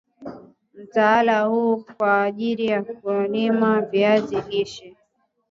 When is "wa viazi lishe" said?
3.73-4.97